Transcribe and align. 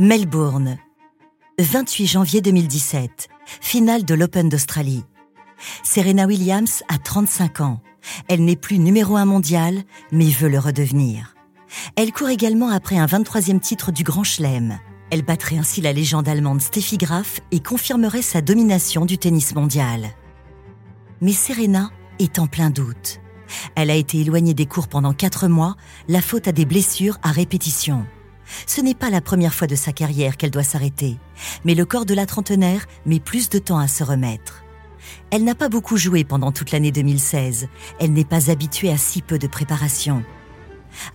Melbourne. 0.00 0.78
28 1.60 2.08
janvier 2.08 2.40
2017. 2.40 3.28
Finale 3.60 4.04
de 4.04 4.16
l'Open 4.16 4.48
d'Australie. 4.48 5.04
Serena 5.84 6.26
Williams 6.26 6.82
a 6.88 6.98
35 6.98 7.60
ans. 7.60 7.80
Elle 8.26 8.44
n'est 8.44 8.56
plus 8.56 8.80
numéro 8.80 9.14
un 9.14 9.24
mondial, 9.24 9.84
mais 10.10 10.30
veut 10.30 10.48
le 10.48 10.58
redevenir. 10.58 11.36
Elle 11.94 12.12
court 12.12 12.30
également 12.30 12.70
après 12.70 12.98
un 12.98 13.06
23e 13.06 13.60
titre 13.60 13.92
du 13.92 14.02
Grand 14.02 14.24
Chelem. 14.24 14.80
Elle 15.12 15.22
battrait 15.22 15.58
ainsi 15.58 15.80
la 15.80 15.92
légende 15.92 16.26
allemande 16.26 16.60
Steffi 16.60 16.98
Graf 16.98 17.38
et 17.52 17.60
confirmerait 17.60 18.22
sa 18.22 18.40
domination 18.40 19.06
du 19.06 19.16
tennis 19.16 19.54
mondial. 19.54 20.08
Mais 21.20 21.32
Serena 21.32 21.92
est 22.18 22.40
en 22.40 22.48
plein 22.48 22.70
doute. 22.70 23.20
Elle 23.76 23.92
a 23.92 23.94
été 23.94 24.18
éloignée 24.18 24.54
des 24.54 24.66
cours 24.66 24.88
pendant 24.88 25.12
quatre 25.12 25.46
mois, 25.46 25.76
la 26.08 26.20
faute 26.20 26.48
à 26.48 26.52
des 26.52 26.64
blessures 26.64 27.18
à 27.22 27.30
répétition. 27.30 28.04
Ce 28.66 28.80
n'est 28.80 28.94
pas 28.94 29.10
la 29.10 29.20
première 29.20 29.54
fois 29.54 29.66
de 29.66 29.74
sa 29.74 29.92
carrière 29.92 30.36
qu'elle 30.36 30.50
doit 30.50 30.62
s'arrêter, 30.62 31.18
mais 31.64 31.74
le 31.74 31.84
corps 31.84 32.06
de 32.06 32.14
la 32.14 32.26
trentenaire 32.26 32.86
met 33.06 33.20
plus 33.20 33.48
de 33.48 33.58
temps 33.58 33.78
à 33.78 33.88
se 33.88 34.04
remettre. 34.04 34.64
Elle 35.30 35.44
n'a 35.44 35.54
pas 35.54 35.68
beaucoup 35.68 35.96
joué 35.96 36.24
pendant 36.24 36.52
toute 36.52 36.72
l'année 36.72 36.92
2016, 36.92 37.68
elle 38.00 38.12
n'est 38.12 38.24
pas 38.24 38.50
habituée 38.50 38.90
à 38.90 38.96
si 38.96 39.22
peu 39.22 39.38
de 39.38 39.46
préparation. 39.46 40.24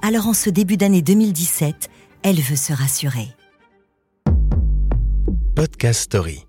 Alors 0.02 0.28
en 0.28 0.34
ce 0.34 0.50
début 0.50 0.78
d'année 0.78 1.02
2017, 1.02 1.90
elle 2.24 2.42
veut 2.42 2.56
se 2.56 2.74
rassurer. 2.74 3.28
Podcast 5.56 6.02
Story. 6.02 6.46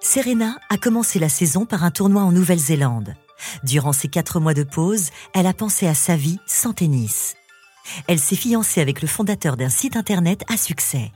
Serena 0.00 0.58
a 0.68 0.78
commencé 0.78 1.18
la 1.18 1.28
saison 1.28 1.64
par 1.64 1.84
un 1.84 1.90
tournoi 1.90 2.22
en 2.22 2.32
Nouvelle-Zélande. 2.32 3.14
Durant 3.64 3.92
ces 3.92 4.08
quatre 4.08 4.40
mois 4.40 4.54
de 4.54 4.62
pause, 4.62 5.10
elle 5.34 5.46
a 5.46 5.54
pensé 5.54 5.86
à 5.86 5.94
sa 5.94 6.16
vie 6.16 6.38
sans 6.46 6.72
tennis. 6.72 7.36
Elle 8.06 8.20
s'est 8.20 8.36
fiancée 8.36 8.80
avec 8.80 9.02
le 9.02 9.08
fondateur 9.08 9.56
d'un 9.56 9.68
site 9.68 9.96
internet 9.96 10.44
à 10.48 10.56
succès. 10.56 11.12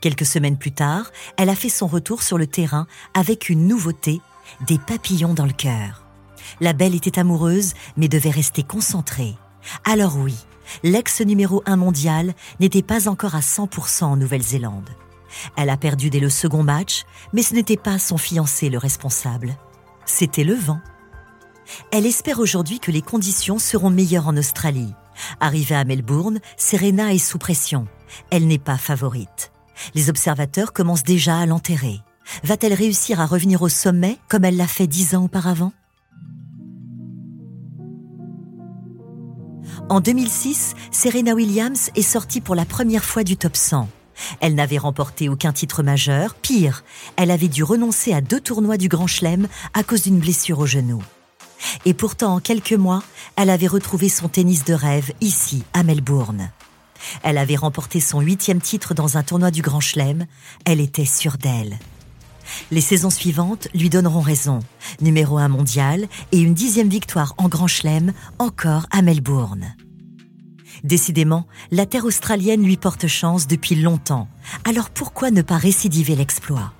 Quelques 0.00 0.26
semaines 0.26 0.58
plus 0.58 0.72
tard, 0.72 1.10
elle 1.36 1.50
a 1.50 1.54
fait 1.54 1.68
son 1.68 1.86
retour 1.86 2.22
sur 2.22 2.38
le 2.38 2.46
terrain 2.46 2.86
avec 3.14 3.48
une 3.48 3.66
nouveauté, 3.66 4.20
des 4.66 4.78
papillons 4.78 5.34
dans 5.34 5.46
le 5.46 5.52
cœur. 5.52 6.06
La 6.60 6.72
belle 6.72 6.94
était 6.94 7.18
amoureuse, 7.18 7.74
mais 7.96 8.08
devait 8.08 8.30
rester 8.30 8.62
concentrée. 8.62 9.34
Alors 9.84 10.16
oui, 10.16 10.36
l'ex 10.82 11.20
numéro 11.20 11.62
1 11.66 11.76
mondial 11.76 12.34
n'était 12.60 12.82
pas 12.82 13.08
encore 13.08 13.34
à 13.34 13.40
100% 13.40 14.04
en 14.04 14.16
Nouvelle-Zélande. 14.16 14.90
Elle 15.56 15.70
a 15.70 15.76
perdu 15.76 16.08
dès 16.08 16.20
le 16.20 16.30
second 16.30 16.62
match, 16.62 17.04
mais 17.32 17.42
ce 17.42 17.54
n'était 17.54 17.76
pas 17.76 17.98
son 17.98 18.16
fiancé 18.16 18.70
le 18.70 18.78
responsable. 18.78 19.56
C'était 20.04 20.44
le 20.44 20.54
vent. 20.54 20.80
Elle 21.92 22.06
espère 22.06 22.40
aujourd'hui 22.40 22.80
que 22.80 22.90
les 22.90 23.02
conditions 23.02 23.58
seront 23.58 23.90
meilleures 23.90 24.28
en 24.28 24.36
Australie. 24.36 24.92
Arrivée 25.40 25.74
à 25.74 25.84
Melbourne, 25.84 26.40
Serena 26.56 27.12
est 27.12 27.18
sous 27.18 27.38
pression. 27.38 27.86
Elle 28.30 28.46
n'est 28.46 28.58
pas 28.58 28.78
favorite. 28.78 29.52
Les 29.94 30.08
observateurs 30.08 30.72
commencent 30.72 31.02
déjà 31.02 31.38
à 31.38 31.46
l'enterrer. 31.46 32.00
Va-t-elle 32.42 32.74
réussir 32.74 33.20
à 33.20 33.26
revenir 33.26 33.62
au 33.62 33.68
sommet 33.68 34.18
comme 34.28 34.44
elle 34.44 34.56
l'a 34.56 34.66
fait 34.66 34.86
dix 34.86 35.14
ans 35.14 35.24
auparavant? 35.24 35.72
En 39.88 40.00
2006, 40.00 40.74
Serena 40.90 41.34
Williams 41.34 41.90
est 41.94 42.02
sortie 42.02 42.40
pour 42.40 42.56
la 42.56 42.64
première 42.64 43.04
fois 43.04 43.22
du 43.22 43.36
top 43.36 43.54
100. 43.54 43.88
Elle 44.40 44.54
n'avait 44.54 44.78
remporté 44.78 45.28
aucun 45.28 45.52
titre 45.52 45.82
majeur. 45.82 46.34
Pire, 46.34 46.82
elle 47.16 47.30
avait 47.30 47.48
dû 47.48 47.62
renoncer 47.62 48.12
à 48.12 48.20
deux 48.20 48.40
tournois 48.40 48.78
du 48.78 48.88
Grand 48.88 49.06
Chelem 49.06 49.46
à 49.74 49.84
cause 49.84 50.02
d'une 50.02 50.18
blessure 50.18 50.58
au 50.58 50.66
genou. 50.66 51.02
Et 51.86 51.94
pourtant, 51.94 52.34
en 52.34 52.40
quelques 52.40 52.72
mois, 52.72 53.02
elle 53.36 53.48
avait 53.48 53.68
retrouvé 53.68 54.08
son 54.08 54.28
tennis 54.28 54.64
de 54.64 54.74
rêve 54.74 55.12
ici, 55.20 55.62
à 55.72 55.84
Melbourne. 55.84 56.50
Elle 57.22 57.38
avait 57.38 57.54
remporté 57.54 58.00
son 58.00 58.20
huitième 58.20 58.60
titre 58.60 58.92
dans 58.92 59.16
un 59.16 59.22
tournoi 59.22 59.52
du 59.52 59.62
Grand 59.62 59.78
Chelem. 59.78 60.26
Elle 60.64 60.80
était 60.80 61.04
sûre 61.04 61.38
d'elle. 61.38 61.78
Les 62.72 62.80
saisons 62.80 63.10
suivantes 63.10 63.68
lui 63.72 63.88
donneront 63.88 64.20
raison. 64.20 64.58
Numéro 65.00 65.38
un 65.38 65.46
mondial 65.46 66.08
et 66.32 66.40
une 66.40 66.54
dixième 66.54 66.88
victoire 66.88 67.34
en 67.38 67.48
Grand 67.48 67.68
Chelem, 67.68 68.12
encore 68.40 68.86
à 68.90 69.00
Melbourne. 69.00 69.76
Décidément, 70.82 71.46
la 71.70 71.86
terre 71.86 72.04
australienne 72.04 72.64
lui 72.64 72.76
porte 72.76 73.06
chance 73.06 73.46
depuis 73.46 73.76
longtemps. 73.76 74.28
Alors 74.64 74.90
pourquoi 74.90 75.30
ne 75.30 75.42
pas 75.42 75.56
récidiver 75.56 76.16
l'exploit? 76.16 76.72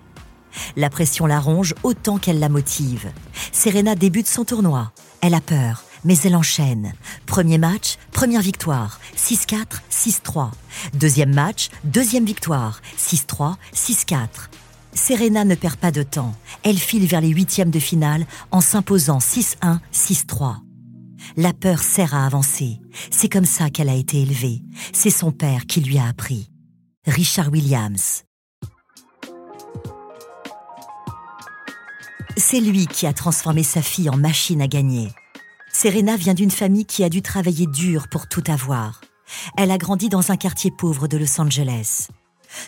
La 0.77 0.91
pression 0.91 1.27
la 1.27 1.41
ronge 1.41 1.75
autant 1.83 2.19
qu'elle 2.19 2.39
la 2.39 2.49
motive. 2.49 3.11
Serena 3.53 3.95
débute 3.95 4.27
son 4.27 4.45
tournoi. 4.45 4.93
Elle 5.21 5.35
a 5.35 5.41
peur, 5.41 5.85
mais 6.05 6.17
elle 6.19 6.37
enchaîne. 6.37 6.93
Premier 7.27 7.59
match, 7.59 7.97
première 8.13 8.43
victoire, 8.43 9.01
6-4, 9.17 9.81
6-3. 9.91 10.51
Deuxième 10.95 11.35
match, 11.35 11.69
deuxième 11.85 12.25
victoire, 12.25 12.81
6-3, 12.99 13.57
6-4. 13.75 14.29
Serena 14.93 15.45
ne 15.45 15.55
perd 15.55 15.77
pas 15.77 15.91
de 15.91 16.03
temps. 16.03 16.35
Elle 16.63 16.79
file 16.79 17.07
vers 17.07 17.21
les 17.21 17.29
huitièmes 17.29 17.71
de 17.71 17.79
finale 17.79 18.27
en 18.51 18.61
s'imposant 18.61 19.19
6-1, 19.19 19.79
6-3. 19.93 20.57
La 21.37 21.53
peur 21.53 21.83
sert 21.83 22.15
à 22.15 22.25
avancer. 22.25 22.81
C'est 23.11 23.29
comme 23.29 23.45
ça 23.45 23.71
qu'elle 23.71 23.89
a 23.89 23.95
été 23.95 24.23
élevée. 24.23 24.63
C'est 24.93 25.11
son 25.11 25.33
père 25.33 25.67
qui 25.67 25.81
lui 25.81 25.99
a 25.99 26.07
appris. 26.07 26.51
Richard 27.07 27.51
Williams. 27.51 28.26
C'est 32.49 32.61
lui 32.61 32.87
qui 32.87 33.09
a 33.09 33.13
transformé 33.13 33.65
sa 33.65 33.83
fille 33.83 34.09
en 34.09 34.17
machine 34.17 34.63
à 34.63 34.69
gagner. 34.69 35.09
Serena 35.73 36.17
vient 36.17 36.33
d'une 36.33 36.53
famille 36.53 36.87
qui 36.87 37.03
a 37.03 37.09
dû 37.09 37.21
travailler 37.21 37.67
dur 37.67 38.07
pour 38.09 38.29
tout 38.29 38.45
avoir. 38.47 39.01
Elle 39.57 39.73
a 39.73 39.79
grandi 39.79 40.09
dans 40.09 40.31
un 40.31 40.37
quartier 40.37 40.71
pauvre 40.71 41.09
de 41.09 41.17
Los 41.17 41.41
Angeles. 41.41 42.07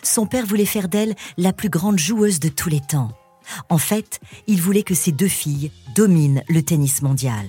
Son 0.03 0.25
père 0.25 0.45
voulait 0.45 0.65
faire 0.65 0.89
d'elle 0.89 1.15
la 1.37 1.53
plus 1.53 1.69
grande 1.69 1.97
joueuse 1.97 2.41
de 2.41 2.49
tous 2.49 2.67
les 2.67 2.81
temps. 2.81 3.11
En 3.69 3.77
fait, 3.77 4.19
il 4.47 4.61
voulait 4.61 4.83
que 4.83 4.95
ses 4.95 5.13
deux 5.13 5.29
filles 5.29 5.71
dominent 5.95 6.43
le 6.49 6.61
tennis 6.61 7.01
mondial. 7.01 7.45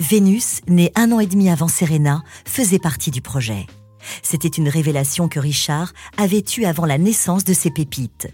Vénus, 0.00 0.62
née 0.68 0.90
un 0.94 1.12
an 1.12 1.20
et 1.20 1.26
demi 1.26 1.50
avant 1.50 1.68
Serena, 1.68 2.22
faisait 2.46 2.78
partie 2.78 3.10
du 3.10 3.20
projet. 3.20 3.66
C'était 4.22 4.48
une 4.48 4.70
révélation 4.70 5.28
que 5.28 5.38
Richard 5.38 5.92
avait 6.16 6.44
eue 6.56 6.64
avant 6.64 6.86
la 6.86 6.96
naissance 6.96 7.44
de 7.44 7.52
ses 7.52 7.70
pépites. 7.70 8.28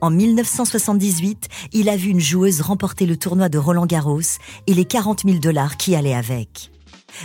En 0.00 0.10
1978, 0.10 1.48
il 1.72 1.88
a 1.88 1.96
vu 1.96 2.10
une 2.10 2.20
joueuse 2.20 2.60
remporter 2.60 3.06
le 3.06 3.16
tournoi 3.16 3.48
de 3.48 3.58
Roland 3.58 3.86
Garros 3.86 4.20
et 4.66 4.74
les 4.74 4.84
40 4.84 5.22
000 5.24 5.38
dollars 5.38 5.76
qui 5.76 5.94
allaient 5.94 6.14
avec. 6.14 6.70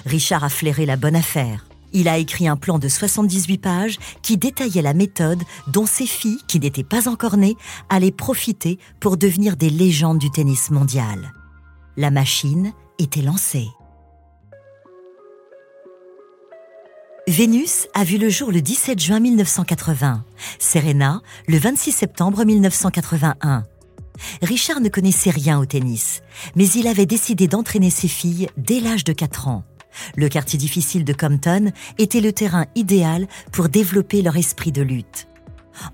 Richard 0.06 0.44
a 0.44 0.50
flairé 0.50 0.86
la 0.86 0.98
bonne 0.98 1.16
affaire. 1.16 1.66
Il 1.94 2.10
a 2.10 2.18
écrit 2.18 2.48
un 2.48 2.58
plan 2.58 2.78
de 2.78 2.90
78 2.90 3.58
pages 3.58 3.98
qui 4.22 4.38
détaillait 4.38 4.82
la 4.82 4.94
méthode 4.94 5.42
dont 5.68 5.86
ses 5.86 6.06
filles, 6.06 6.40
qui 6.48 6.60
n'étaient 6.60 6.84
pas 6.84 7.08
encore 7.08 7.38
nées, 7.38 7.56
allaient 7.90 8.12
profiter 8.12 8.80
pour 9.00 9.16
devenir 9.16 9.56
des 9.56 9.70
légendes 9.70 10.20
du 10.20 10.30
tennis 10.30 10.72
mondial. 10.72 11.32
La 11.96 12.12
machine 12.12 12.74
était 13.00 13.22
lancée. 13.22 13.70
Vénus 17.28 17.88
a 17.96 18.04
vu 18.04 18.20
le 18.20 18.30
jour 18.30 18.52
le 18.52 18.62
17 18.62 19.00
juin 19.00 19.20
1980, 19.20 20.24
Serena 20.60 21.24
le 21.48 21.58
26 21.58 21.92
septembre 21.92 22.46
1981. 22.46 23.64
Richard 24.44 24.80
ne 24.80 24.90
connaissait 24.90 25.32
rien 25.32 25.58
au 25.58 25.66
tennis, 25.66 26.22
mais 26.56 26.68
il 26.70 26.88
avait 26.88 27.08
décidé 27.08 27.48
d'entraîner 27.48 27.90
ses 27.90 28.08
filles 28.08 28.48
dès 28.58 28.80
l'âge 28.80 29.04
de 29.04 29.12
4 29.12 29.48
ans. 29.48 29.64
Le 30.16 30.30
quartier 30.30 30.60
difficile 30.60 31.04
de 31.04 31.14
Compton 31.14 31.72
était 31.98 32.22
le 32.22 32.32
terrain 32.32 32.68
idéal 32.76 33.28
pour 33.52 33.70
développer 33.70 34.22
leur 34.22 34.38
esprit 34.38 34.72
de 34.72 34.84
lutte. 34.84 35.28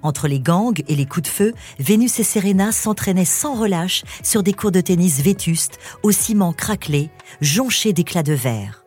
Entre 0.03 0.27
les 0.27 0.41
gangs 0.41 0.83
et 0.89 0.95
les 0.95 1.05
coups 1.05 1.29
de 1.29 1.33
feu, 1.33 1.53
Vénus 1.79 2.19
et 2.19 2.25
Serena 2.25 2.73
s'entraînaient 2.73 3.23
sans 3.23 3.55
relâche 3.55 4.03
sur 4.21 4.43
des 4.43 4.53
cours 4.53 4.73
de 4.73 4.81
tennis 4.81 5.21
vétustes, 5.21 5.79
au 6.03 6.11
ciment 6.11 6.51
craquelé, 6.51 7.09
jonchés 7.39 7.93
d'éclats 7.93 8.21
de 8.21 8.33
verre. 8.33 8.80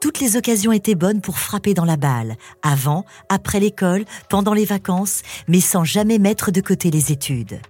Toutes 0.00 0.20
les 0.20 0.36
occasions 0.36 0.72
étaient 0.72 0.94
bonnes 0.94 1.20
pour 1.20 1.38
frapper 1.38 1.74
dans 1.74 1.84
la 1.84 1.96
balle, 1.96 2.36
avant, 2.62 3.04
après 3.28 3.60
l'école, 3.60 4.04
pendant 4.28 4.54
les 4.54 4.64
vacances, 4.64 5.22
mais 5.46 5.60
sans 5.60 5.84
jamais 5.84 6.18
mettre 6.18 6.50
de 6.50 6.60
côté 6.60 6.90
les 6.90 7.12
études. 7.12 7.60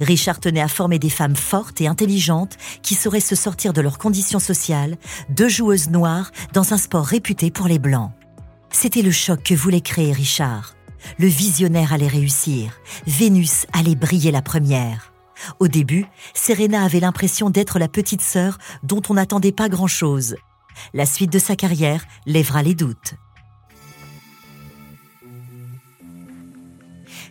Richard 0.00 0.40
tenait 0.40 0.60
à 0.60 0.68
former 0.68 0.98
des 0.98 1.10
femmes 1.10 1.36
fortes 1.36 1.80
et 1.80 1.88
intelligentes 1.88 2.56
qui 2.82 2.94
sauraient 2.94 3.20
se 3.20 3.34
sortir 3.34 3.72
de 3.72 3.80
leurs 3.80 3.98
conditions 3.98 4.38
sociales, 4.38 4.96
deux 5.28 5.48
joueuses 5.48 5.90
noires 5.90 6.30
dans 6.52 6.72
un 6.72 6.78
sport 6.78 7.04
réputé 7.04 7.50
pour 7.50 7.66
les 7.66 7.78
blancs. 7.78 8.12
C'était 8.70 9.02
le 9.02 9.10
choc 9.10 9.42
que 9.42 9.54
voulait 9.54 9.80
créer 9.80 10.12
Richard. 10.12 10.74
Le 11.18 11.26
visionnaire 11.26 11.92
allait 11.92 12.06
réussir. 12.06 12.80
Vénus 13.06 13.66
allait 13.72 13.96
briller 13.96 14.30
la 14.30 14.42
première. 14.42 15.12
Au 15.58 15.68
début, 15.68 16.06
Serena 16.34 16.84
avait 16.84 17.00
l'impression 17.00 17.50
d'être 17.50 17.78
la 17.78 17.88
petite 17.88 18.22
sœur 18.22 18.58
dont 18.84 19.02
on 19.08 19.14
n'attendait 19.14 19.52
pas 19.52 19.68
grand-chose. 19.68 20.36
La 20.94 21.06
suite 21.06 21.32
de 21.32 21.38
sa 21.38 21.56
carrière 21.56 22.04
lèvera 22.26 22.62
les 22.62 22.74
doutes. 22.74 23.14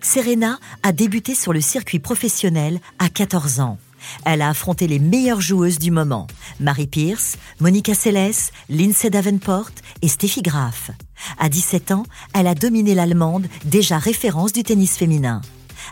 Serena 0.02 0.60
a 0.84 0.92
débuté 0.92 1.36
sur 1.36 1.54
le 1.54 1.62
circuit 1.62 2.00
professionnel 2.00 2.80
à 3.00 3.08
14 3.10 3.60
ans. 3.60 3.78
Elle 4.26 4.42
a 4.42 4.50
affronté 4.50 4.88
les 4.88 5.00
meilleures 5.00 5.42
joueuses 5.42 5.78
du 5.78 5.92
moment, 5.92 6.28
Marie 6.60 6.88
Pierce, 6.88 7.38
Monica 7.60 7.94
Seles, 7.94 8.52
Lindsay 8.68 9.12
Davenport 9.12 9.70
et 10.02 10.08
Steffi 10.08 10.42
Graf. 10.42 10.90
À 11.38 11.50
17 11.50 11.92
ans, 11.92 12.04
elle 12.34 12.48
a 12.48 12.56
dominé 12.56 12.96
l'Allemande, 12.96 13.48
déjà 13.64 14.00
référence 14.00 14.54
du 14.54 14.64
tennis 14.64 14.98
féminin. 14.98 15.42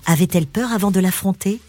Avait-elle 0.07 0.47
peur 0.47 0.71
avant 0.71 0.91
de 0.91 0.99
l'affronter? 0.99 1.61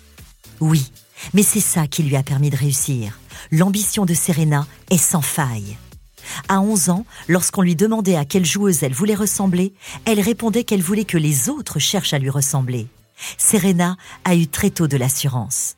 Oui, 0.60 0.90
mais 1.34 1.42
c'est 1.42 1.60
ça 1.60 1.86
qui 1.86 2.02
lui 2.02 2.16
a 2.16 2.22
permis 2.22 2.50
de 2.50 2.56
réussir. 2.56 3.19
L'ambition 3.50 4.04
de 4.04 4.14
Serena 4.14 4.66
est 4.90 4.98
sans 4.98 5.22
faille. 5.22 5.76
À 6.48 6.60
11 6.60 6.90
ans, 6.90 7.06
lorsqu'on 7.28 7.62
lui 7.62 7.76
demandait 7.76 8.16
à 8.16 8.24
quelle 8.24 8.44
joueuse 8.44 8.82
elle 8.82 8.92
voulait 8.92 9.14
ressembler, 9.14 9.74
elle 10.04 10.20
répondait 10.20 10.64
qu'elle 10.64 10.82
voulait 10.82 11.04
que 11.04 11.18
les 11.18 11.48
autres 11.48 11.78
cherchent 11.78 12.14
à 12.14 12.18
lui 12.18 12.30
ressembler. 12.30 12.86
Serena 13.38 13.96
a 14.24 14.34
eu 14.34 14.46
très 14.46 14.70
tôt 14.70 14.86
de 14.86 14.96
l'assurance. 14.96 15.76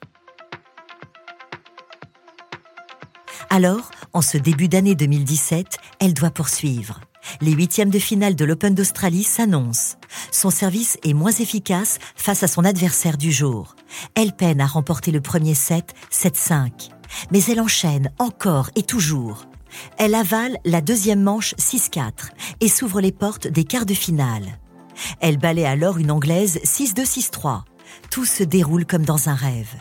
Alors, 3.51 3.91
en 4.13 4.23
ce 4.23 4.39
début 4.39 4.69
d'année 4.69 4.95
2017, 4.95 5.79
elle 5.99 6.15
doit 6.15 6.31
poursuivre. 6.31 7.01
Les 7.41 7.53
huitièmes 7.53 7.91
de 7.91 7.99
finale 7.99 8.35
de 8.35 8.45
l'Open 8.45 8.75
d'Australie 8.75 9.25
s'annoncent. 9.25 9.97
Son 10.31 10.51
service 10.51 10.99
est 11.05 11.13
moins 11.13 11.33
efficace 11.33 11.99
face 12.17 12.43
à 12.43 12.49
son 12.49 12.65
adversaire 12.65 13.17
du 13.17 13.31
jour. 13.31 13.77
Elle 14.15 14.33
peine 14.33 14.61
à 14.61 14.67
remporter 14.67 15.11
le 15.11 15.21
premier 15.21 15.55
set, 15.55 15.95
7-5. 16.11 16.91
Mais 17.31 17.43
elle 17.45 17.61
enchaîne 17.61 18.11
encore 18.19 18.71
et 18.77 18.83
toujours. 18.83 19.47
Elle 19.99 20.15
avale 20.15 20.59
la 20.65 20.81
deuxième 20.81 21.23
manche 21.23 21.55
6-4 21.55 22.31
et 22.61 22.69
s'ouvre 22.69 23.01
les 23.01 23.13
portes 23.13 23.47
des 23.47 23.65
quarts 23.65 23.87
de 23.87 23.95
finale. 23.95 24.59
Elle 25.21 25.39
balaie 25.39 25.67
alors 25.67 25.99
une 25.99 26.11
Anglaise 26.11 26.59
6-2-6-3. 26.65 27.63
Tout 28.11 28.25
se 28.25 28.43
déroule 28.43 28.87
comme 28.87 29.05
dans 29.05 29.29
un 29.29 29.35
rêve. 29.35 29.75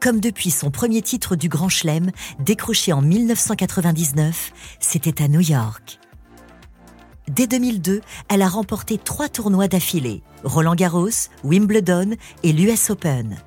Comme 0.00 0.20
depuis 0.20 0.50
son 0.50 0.70
premier 0.70 1.02
titre 1.02 1.36
du 1.36 1.48
Grand 1.48 1.68
Chelem, 1.68 2.10
décroché 2.38 2.92
en 2.92 3.02
1999, 3.02 4.52
c'était 4.80 5.22
à 5.22 5.28
New 5.28 5.40
York. 5.40 5.98
Dès 7.28 7.46
2002, 7.46 8.00
elle 8.28 8.42
a 8.42 8.48
remporté 8.48 8.98
trois 8.98 9.28
tournois 9.28 9.68
d'affilée, 9.68 10.22
Roland 10.44 10.74
Garros, 10.74 11.08
Wimbledon 11.44 12.16
et 12.42 12.52
l'US 12.52 12.90
Open. 12.90 13.38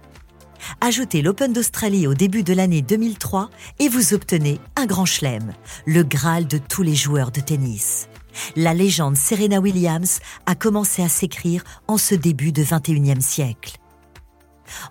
Ajoutez 0.81 1.21
l'Open 1.21 1.53
d'Australie 1.53 2.07
au 2.07 2.13
début 2.13 2.44
de 2.44 2.53
l'année 2.53 2.81
2003 2.81 3.50
et 3.79 3.89
vous 3.89 4.13
obtenez 4.13 4.59
un 4.75 4.85
grand 4.85 5.06
chelem, 5.06 5.53
le 5.85 6.03
Graal 6.03 6.47
de 6.47 6.57
tous 6.57 6.83
les 6.83 6.95
joueurs 6.95 7.31
de 7.31 7.41
tennis. 7.41 8.07
La 8.56 8.73
légende 8.73 9.17
Serena 9.17 9.59
Williams 9.59 10.19
a 10.45 10.56
commencé 10.56 11.01
à 11.01 11.09
s'écrire 11.09 11.63
en 11.88 11.97
ce 11.97 12.15
début 12.15 12.51
de 12.51 12.63
21e 12.63 13.21
siècle. 13.21 13.77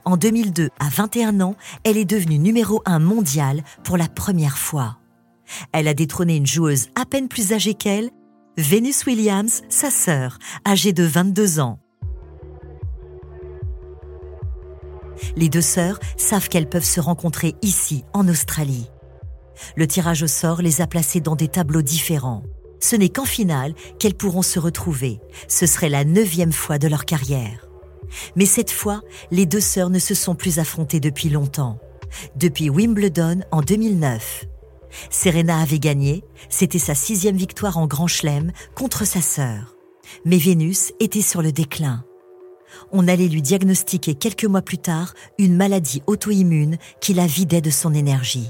En 0.04 0.16
2002, 0.16 0.70
à 0.78 0.88
21 0.88 1.40
ans, 1.40 1.56
elle 1.82 1.96
est 1.96 2.04
devenue 2.04 2.38
numéro 2.38 2.82
1 2.86 3.00
mondial 3.00 3.62
pour 3.82 3.96
la 3.96 4.08
première 4.08 4.58
fois. 4.58 4.98
Elle 5.72 5.88
a 5.88 5.94
détrôné 5.94 6.36
une 6.36 6.46
joueuse 6.46 6.88
à 6.94 7.04
peine 7.04 7.28
plus 7.28 7.52
âgée 7.52 7.74
qu'elle, 7.74 8.10
Venus 8.56 9.04
Williams, 9.04 9.62
sa 9.68 9.90
sœur, 9.90 10.38
âgée 10.66 10.92
de 10.92 11.02
22 11.02 11.60
ans. 11.60 11.80
Les 15.36 15.48
deux 15.48 15.60
sœurs 15.60 15.98
savent 16.16 16.48
qu'elles 16.48 16.68
peuvent 16.68 16.84
se 16.84 17.00
rencontrer 17.00 17.54
ici, 17.62 18.04
en 18.12 18.28
Australie. 18.28 18.88
Le 19.76 19.86
tirage 19.86 20.22
au 20.22 20.26
sort 20.26 20.62
les 20.62 20.80
a 20.80 20.86
placées 20.86 21.20
dans 21.20 21.36
des 21.36 21.48
tableaux 21.48 21.82
différents. 21.82 22.42
Ce 22.80 22.96
n'est 22.96 23.08
qu'en 23.08 23.24
finale 23.24 23.74
qu'elles 23.98 24.14
pourront 24.14 24.42
se 24.42 24.58
retrouver. 24.58 25.20
Ce 25.48 25.66
serait 25.66 25.88
la 25.88 26.04
neuvième 26.04 26.52
fois 26.52 26.78
de 26.78 26.88
leur 26.88 27.04
carrière. 27.04 27.66
Mais 28.36 28.46
cette 28.46 28.70
fois, 28.70 29.00
les 29.30 29.46
deux 29.46 29.60
sœurs 29.60 29.90
ne 29.90 29.98
se 29.98 30.14
sont 30.14 30.34
plus 30.34 30.58
affrontées 30.58 31.00
depuis 31.00 31.30
longtemps. 31.30 31.78
Depuis 32.36 32.70
Wimbledon 32.70 33.40
en 33.50 33.62
2009. 33.62 34.46
Serena 35.10 35.60
avait 35.60 35.80
gagné, 35.80 36.22
c'était 36.48 36.78
sa 36.78 36.94
sixième 36.94 37.36
victoire 37.36 37.78
en 37.78 37.86
Grand 37.86 38.06
Chelem 38.06 38.52
contre 38.74 39.04
sa 39.04 39.20
sœur. 39.20 39.74
Mais 40.24 40.36
Vénus 40.36 40.92
était 41.00 41.22
sur 41.22 41.42
le 41.42 41.50
déclin. 41.50 42.04
On 42.92 43.08
allait 43.08 43.28
lui 43.28 43.42
diagnostiquer 43.42 44.14
quelques 44.14 44.44
mois 44.44 44.62
plus 44.62 44.78
tard 44.78 45.14
une 45.38 45.56
maladie 45.56 46.02
auto-immune 46.06 46.78
qui 47.00 47.14
la 47.14 47.26
vidait 47.26 47.60
de 47.60 47.70
son 47.70 47.94
énergie. 47.94 48.48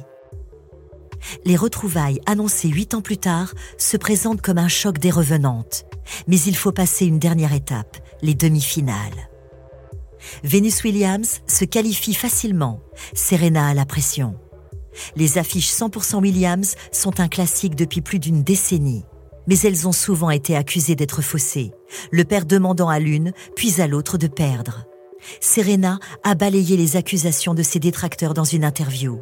Les 1.44 1.56
retrouvailles 1.56 2.20
annoncées 2.26 2.68
huit 2.68 2.94
ans 2.94 3.00
plus 3.00 3.16
tard 3.16 3.54
se 3.78 3.96
présentent 3.96 4.42
comme 4.42 4.58
un 4.58 4.68
choc 4.68 4.98
des 4.98 5.10
revenantes. 5.10 5.84
Mais 6.26 6.38
il 6.40 6.56
faut 6.56 6.72
passer 6.72 7.06
une 7.06 7.18
dernière 7.18 7.54
étape, 7.54 7.96
les 8.22 8.34
demi-finales. 8.34 9.30
Venus 10.42 10.82
Williams 10.84 11.40
se 11.46 11.64
qualifie 11.64 12.14
facilement. 12.14 12.80
Serena 13.14 13.68
a 13.68 13.74
la 13.74 13.86
pression. 13.86 14.36
Les 15.16 15.38
affiches 15.38 15.72
100% 15.72 16.20
Williams 16.20 16.76
sont 16.92 17.20
un 17.20 17.28
classique 17.28 17.74
depuis 17.74 18.00
plus 18.00 18.18
d'une 18.18 18.42
décennie. 18.42 19.04
Mais 19.46 19.58
elles 19.58 19.86
ont 19.86 19.92
souvent 19.92 20.30
été 20.30 20.56
accusées 20.56 20.96
d'être 20.96 21.22
faussées, 21.22 21.72
le 22.10 22.24
père 22.24 22.46
demandant 22.46 22.88
à 22.88 22.98
l'une, 22.98 23.32
puis 23.56 23.80
à 23.80 23.86
l'autre 23.86 24.18
de 24.18 24.26
perdre. 24.26 24.86
Serena 25.40 25.98
a 26.22 26.34
balayé 26.34 26.76
les 26.76 26.96
accusations 26.96 27.54
de 27.54 27.62
ses 27.62 27.78
détracteurs 27.78 28.34
dans 28.34 28.44
une 28.44 28.64
interview. 28.64 29.20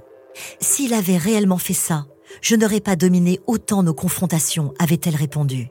S'il 0.61 0.95
avait 0.95 1.17
réellement 1.17 1.59
fait 1.59 1.75
ça, 1.75 2.07
je 2.41 2.57
n'aurais 2.57 2.81
pas 2.81 2.97
dominé 2.97 3.41
autant 3.47 3.83
nos 3.83 3.95
confrontations, 3.95 4.73
avait-elle 4.79 5.17
répondu. 5.17 5.69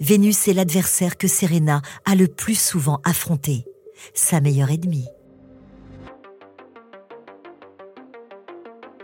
Vénus 0.00 0.48
est 0.48 0.54
l'adversaire 0.54 1.16
que 1.16 1.28
Serena 1.28 1.82
a 2.04 2.14
le 2.14 2.26
plus 2.26 2.58
souvent 2.58 3.00
affronté 3.04 3.64
sa 4.14 4.40
meilleure 4.40 4.70
ennemie. 4.70 5.06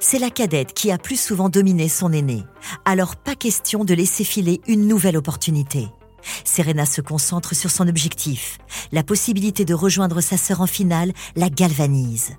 C'est 0.06 0.18
la 0.18 0.28
cadette 0.28 0.74
qui 0.74 0.90
a 0.90 0.98
plus 0.98 1.18
souvent 1.18 1.48
dominé 1.48 1.88
son 1.88 2.12
aîné. 2.12 2.44
Alors 2.84 3.16
pas 3.16 3.34
question 3.34 3.86
de 3.86 3.94
laisser 3.94 4.22
filer 4.22 4.60
une 4.66 4.86
nouvelle 4.86 5.16
opportunité. 5.16 5.88
Serena 6.44 6.84
se 6.84 7.00
concentre 7.00 7.54
sur 7.54 7.70
son 7.70 7.88
objectif. 7.88 8.58
La 8.92 9.02
possibilité 9.02 9.64
de 9.64 9.72
rejoindre 9.72 10.20
sa 10.20 10.36
sœur 10.36 10.60
en 10.60 10.66
finale 10.66 11.14
la 11.36 11.48
galvanise. 11.48 12.36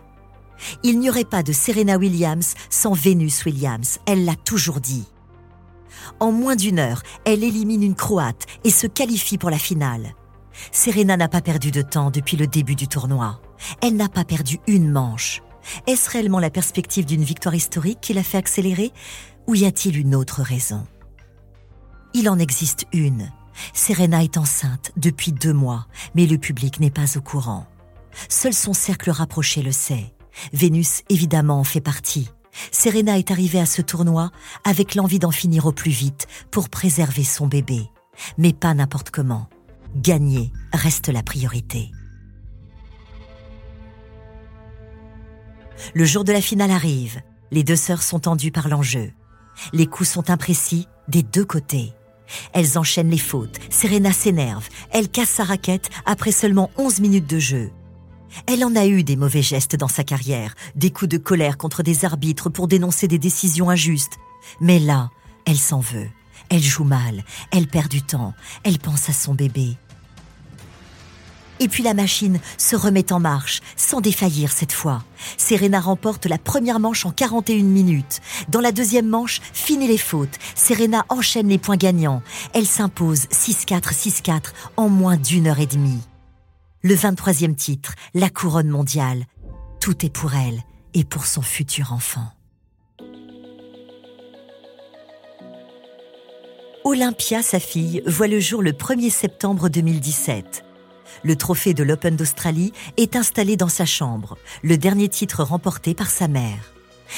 Il 0.83 0.99
n'y 0.99 1.09
aurait 1.09 1.23
pas 1.23 1.41
de 1.41 1.53
Serena 1.53 1.97
Williams 1.97 2.53
sans 2.69 2.93
Venus 2.93 3.43
Williams, 3.45 3.97
elle 4.05 4.25
l'a 4.25 4.35
toujours 4.35 4.79
dit. 4.79 5.05
En 6.19 6.31
moins 6.31 6.55
d'une 6.55 6.77
heure, 6.77 7.01
elle 7.25 7.43
élimine 7.43 7.81
une 7.81 7.95
Croate 7.95 8.45
et 8.63 8.69
se 8.69 8.85
qualifie 8.85 9.39
pour 9.39 9.49
la 9.49 9.57
finale. 9.57 10.13
Serena 10.71 11.17
n'a 11.17 11.29
pas 11.29 11.41
perdu 11.41 11.71
de 11.71 11.81
temps 11.81 12.11
depuis 12.11 12.37
le 12.37 12.45
début 12.45 12.75
du 12.75 12.87
tournoi. 12.87 13.41
Elle 13.81 13.95
n'a 13.95 14.07
pas 14.07 14.23
perdu 14.23 14.59
une 14.67 14.91
manche. 14.91 15.41
Est-ce 15.87 16.09
réellement 16.09 16.39
la 16.39 16.49
perspective 16.49 17.05
d'une 17.05 17.23
victoire 17.23 17.55
historique 17.55 17.99
qui 18.01 18.13
l'a 18.13 18.23
fait 18.23 18.37
accélérer 18.37 18.91
ou 19.47 19.55
y 19.55 19.65
a-t-il 19.65 19.97
une 19.97 20.15
autre 20.15 20.41
raison? 20.41 20.85
Il 22.13 22.29
en 22.29 22.39
existe 22.39 22.85
une. 22.93 23.31
Serena 23.73 24.23
est 24.23 24.37
enceinte 24.37 24.91
depuis 24.97 25.31
deux 25.31 25.53
mois, 25.53 25.87
mais 26.13 26.25
le 26.25 26.37
public 26.37 26.79
n'est 26.79 26.89
pas 26.89 27.17
au 27.17 27.21
courant. 27.21 27.67
Seul 28.29 28.53
son 28.53 28.73
cercle 28.73 29.11
rapproché 29.11 29.61
le 29.61 29.71
sait. 29.71 30.13
Vénus, 30.53 31.03
évidemment, 31.09 31.59
en 31.59 31.63
fait 31.63 31.81
partie. 31.81 32.29
Serena 32.71 33.17
est 33.17 33.31
arrivée 33.31 33.59
à 33.59 33.65
ce 33.65 33.81
tournoi 33.81 34.31
avec 34.63 34.95
l'envie 34.95 35.19
d'en 35.19 35.31
finir 35.31 35.65
au 35.65 35.71
plus 35.71 35.91
vite 35.91 36.27
pour 36.51 36.69
préserver 36.69 37.23
son 37.23 37.47
bébé. 37.47 37.89
Mais 38.37 38.53
pas 38.53 38.73
n'importe 38.73 39.09
comment. 39.09 39.49
Gagner 39.95 40.51
reste 40.73 41.09
la 41.09 41.23
priorité. 41.23 41.91
Le 45.93 46.05
jour 46.05 46.23
de 46.23 46.31
la 46.31 46.41
finale 46.41 46.71
arrive. 46.71 47.21
Les 47.51 47.63
deux 47.63 47.75
sœurs 47.75 48.03
sont 48.03 48.19
tendues 48.19 48.51
par 48.51 48.67
l'enjeu. 48.67 49.11
Les 49.73 49.87
coups 49.87 50.09
sont 50.09 50.29
imprécis 50.29 50.87
des 51.07 51.23
deux 51.23 51.45
côtés. 51.45 51.93
Elles 52.53 52.77
enchaînent 52.77 53.09
les 53.09 53.17
fautes. 53.17 53.59
Serena 53.69 54.11
s'énerve. 54.11 54.67
Elle 54.91 55.09
casse 55.09 55.29
sa 55.29 55.43
raquette 55.43 55.89
après 56.05 56.31
seulement 56.31 56.71
11 56.77 56.99
minutes 56.99 57.29
de 57.29 57.39
jeu. 57.39 57.71
Elle 58.47 58.65
en 58.65 58.75
a 58.75 58.85
eu 58.85 59.03
des 59.03 59.15
mauvais 59.15 59.41
gestes 59.41 59.75
dans 59.75 59.87
sa 59.87 60.03
carrière, 60.03 60.55
des 60.75 60.91
coups 60.91 61.09
de 61.09 61.17
colère 61.17 61.57
contre 61.57 61.83
des 61.83 62.03
arbitres 62.03 62.49
pour 62.49 62.67
dénoncer 62.67 63.07
des 63.07 63.19
décisions 63.19 63.69
injustes. 63.69 64.17
Mais 64.59 64.79
là, 64.79 65.09
elle 65.45 65.57
s'en 65.57 65.79
veut. 65.79 66.09
Elle 66.49 66.61
joue 66.61 66.83
mal, 66.83 67.23
elle 67.51 67.67
perd 67.67 67.87
du 67.87 68.01
temps, 68.01 68.33
elle 68.63 68.77
pense 68.77 69.09
à 69.09 69.13
son 69.13 69.33
bébé. 69.33 69.77
Et 71.59 71.67
puis 71.67 71.83
la 71.83 71.93
machine 71.93 72.39
se 72.57 72.75
remet 72.75 73.13
en 73.13 73.19
marche, 73.19 73.61
sans 73.77 74.01
défaillir 74.01 74.51
cette 74.51 74.73
fois. 74.73 75.03
Serena 75.37 75.79
remporte 75.79 76.25
la 76.25 76.37
première 76.37 76.79
manche 76.79 77.05
en 77.05 77.11
41 77.11 77.63
minutes. 77.63 78.21
Dans 78.49 78.61
la 78.61 78.71
deuxième 78.71 79.07
manche, 79.07 79.41
finit 79.53 79.87
les 79.87 79.97
fautes. 79.97 80.37
Serena 80.53 81.05
enchaîne 81.09 81.47
les 81.47 81.57
points 81.57 81.77
gagnants. 81.77 82.21
Elle 82.53 82.67
s'impose 82.67 83.27
6-4, 83.31 83.93
6-4 83.93 84.41
en 84.77 84.89
moins 84.89 85.17
d'une 85.17 85.47
heure 85.47 85.59
et 85.59 85.65
demie. 85.65 86.01
Le 86.81 86.95
23e 86.95 87.55
titre, 87.55 87.95
la 88.13 88.29
couronne 88.29 88.69
mondiale. 88.69 89.25
Tout 89.79 90.05
est 90.05 90.09
pour 90.09 90.35
elle 90.35 90.61
et 90.93 91.03
pour 91.03 91.25
son 91.25 91.41
futur 91.41 91.93
enfant. 91.93 92.27
Olympia, 96.83 97.41
sa 97.41 97.59
fille, 97.59 98.03
voit 98.05 98.27
le 98.27 98.39
jour 98.39 98.61
le 98.61 98.71
1er 98.71 99.09
septembre 99.09 99.69
2017. 99.69 100.64
Le 101.23 101.35
trophée 101.35 101.73
de 101.73 101.83
l'Open 101.83 102.15
d'Australie 102.15 102.73
est 102.97 103.15
installé 103.15 103.57
dans 103.57 103.69
sa 103.69 103.85
chambre, 103.85 104.37
le 104.63 104.77
dernier 104.77 105.09
titre 105.09 105.43
remporté 105.43 105.93
par 105.93 106.09
sa 106.09 106.27
mère. 106.27 106.73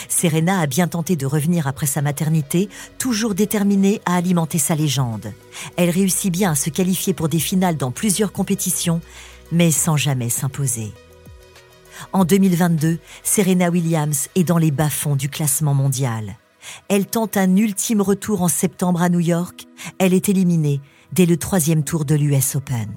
Serena 0.09 0.59
a 0.59 0.67
bien 0.67 0.87
tenté 0.87 1.15
de 1.15 1.25
revenir 1.25 1.67
après 1.67 1.85
sa 1.85 2.01
maternité, 2.01 2.69
toujours 2.97 3.35
déterminée 3.35 4.01
à 4.05 4.15
alimenter 4.15 4.57
sa 4.57 4.75
légende. 4.75 5.33
Elle 5.75 5.89
réussit 5.89 6.31
bien 6.31 6.51
à 6.51 6.55
se 6.55 6.69
qualifier 6.69 7.13
pour 7.13 7.29
des 7.29 7.39
finales 7.39 7.77
dans 7.77 7.91
plusieurs 7.91 8.31
compétitions, 8.31 9.01
mais 9.51 9.71
sans 9.71 9.97
jamais 9.97 10.29
s'imposer. 10.29 10.91
En 12.13 12.25
2022, 12.25 12.99
Serena 13.23 13.69
Williams 13.69 14.27
est 14.35 14.43
dans 14.43 14.57
les 14.57 14.71
bas-fonds 14.71 15.15
du 15.15 15.29
classement 15.29 15.73
mondial. 15.73 16.37
Elle 16.89 17.05
tente 17.05 17.37
un 17.37 17.55
ultime 17.55 18.01
retour 18.01 18.41
en 18.41 18.49
septembre 18.49 19.01
à 19.01 19.09
New 19.09 19.19
York. 19.19 19.65
Elle 19.99 20.13
est 20.13 20.29
éliminée 20.29 20.81
dès 21.13 21.25
le 21.25 21.37
troisième 21.37 21.83
tour 21.83 22.05
de 22.05 22.15
l'US 22.15 22.55
Open. 22.55 22.93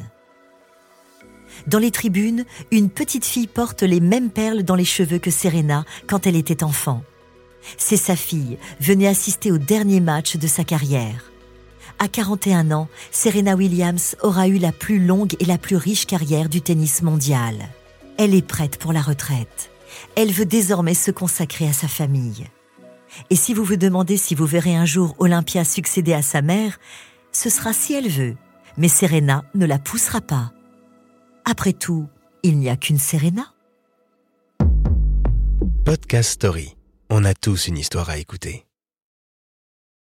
Dans 1.66 1.78
les 1.78 1.90
tribunes, 1.90 2.44
une 2.70 2.90
petite 2.90 3.24
fille 3.24 3.46
porte 3.46 3.82
les 3.82 4.00
mêmes 4.00 4.30
perles 4.30 4.62
dans 4.62 4.74
les 4.74 4.84
cheveux 4.84 5.18
que 5.18 5.30
Serena 5.30 5.84
quand 6.06 6.26
elle 6.26 6.36
était 6.36 6.64
enfant. 6.64 7.02
C'est 7.76 7.96
sa 7.96 8.16
fille, 8.16 8.58
venue 8.80 9.06
assister 9.06 9.52
au 9.52 9.58
dernier 9.58 10.00
match 10.00 10.36
de 10.36 10.46
sa 10.46 10.64
carrière. 10.64 11.30
À 11.98 12.08
41 12.08 12.70
ans, 12.72 12.88
Serena 13.10 13.54
Williams 13.54 14.16
aura 14.22 14.48
eu 14.48 14.56
la 14.56 14.72
plus 14.72 15.04
longue 15.04 15.36
et 15.38 15.44
la 15.44 15.58
plus 15.58 15.76
riche 15.76 16.06
carrière 16.06 16.48
du 16.48 16.62
tennis 16.62 17.02
mondial. 17.02 17.68
Elle 18.16 18.34
est 18.34 18.46
prête 18.46 18.78
pour 18.78 18.92
la 18.92 19.02
retraite. 19.02 19.70
Elle 20.16 20.32
veut 20.32 20.46
désormais 20.46 20.94
se 20.94 21.10
consacrer 21.10 21.68
à 21.68 21.72
sa 21.72 21.88
famille. 21.88 22.46
Et 23.28 23.36
si 23.36 23.52
vous 23.54 23.64
vous 23.64 23.76
demandez 23.76 24.16
si 24.16 24.34
vous 24.34 24.46
verrez 24.46 24.74
un 24.74 24.86
jour 24.86 25.14
Olympia 25.18 25.64
succéder 25.64 26.14
à 26.14 26.22
sa 26.22 26.42
mère, 26.42 26.78
ce 27.32 27.50
sera 27.50 27.72
si 27.72 27.92
elle 27.92 28.08
veut. 28.08 28.36
Mais 28.78 28.88
Serena 28.88 29.44
ne 29.54 29.66
la 29.66 29.78
poussera 29.78 30.20
pas. 30.20 30.52
Après 31.50 31.72
tout, 31.72 32.06
il 32.44 32.58
n'y 32.58 32.68
a 32.68 32.76
qu'une 32.76 33.00
Serena. 33.00 33.52
Podcast 35.84 36.30
Story. 36.30 36.76
On 37.10 37.24
a 37.24 37.34
tous 37.34 37.66
une 37.66 37.76
histoire 37.76 38.08
à 38.08 38.18
écouter. 38.18 38.66